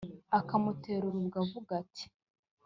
[0.39, 2.05] akamutera urubwa a avuga ati